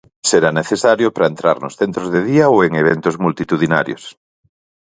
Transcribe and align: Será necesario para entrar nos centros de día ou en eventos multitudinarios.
Será 0.29 0.49
necesario 0.59 1.07
para 1.15 1.29
entrar 1.31 1.57
nos 1.59 1.77
centros 1.81 2.07
de 2.13 2.21
día 2.29 2.45
ou 2.53 2.57
en 2.67 2.73
eventos 2.83 3.15
multitudinarios. 3.23 4.03